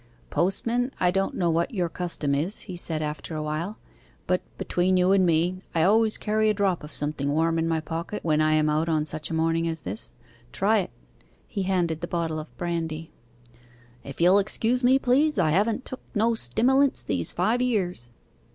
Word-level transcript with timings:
'Postman, 0.31 0.91
I 0.99 1.11
don't 1.11 1.35
know 1.35 1.51
what 1.51 1.75
your 1.75 1.87
custom 1.87 2.33
is,' 2.33 2.61
he 2.61 2.75
said, 2.75 3.03
after 3.03 3.35
a 3.35 3.43
while; 3.43 3.77
'but 4.25 4.41
between 4.57 4.97
you 4.97 5.11
and 5.11 5.27
me, 5.27 5.61
I 5.75 5.83
always 5.83 6.17
carry 6.17 6.49
a 6.49 6.55
drop 6.55 6.83
of 6.83 6.91
something 6.91 7.29
warm 7.31 7.59
in 7.59 7.67
my 7.67 7.81
pocket 7.81 8.23
when 8.23 8.41
I 8.41 8.53
am 8.53 8.67
out 8.67 8.89
on 8.89 9.05
such 9.05 9.29
a 9.29 9.33
morning 9.35 9.67
as 9.67 9.81
this. 9.81 10.13
Try 10.51 10.79
it.' 10.79 10.91
He 11.47 11.61
handed 11.69 12.01
the 12.01 12.07
bottle 12.07 12.39
of 12.39 12.57
brandy. 12.57 13.11
'If 14.03 14.19
you'll 14.19 14.39
excuse 14.39 14.83
me, 14.83 14.97
please. 14.97 15.37
I 15.37 15.51
haven't 15.51 15.85
took 15.85 16.01
no 16.15 16.31
stimmilents 16.33 17.03
these 17.05 17.31
five 17.31 17.61
years. 17.61 18.09